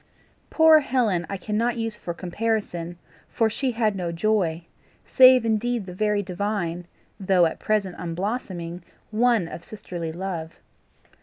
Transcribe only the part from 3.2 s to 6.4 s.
for she had no joy, save indeed the very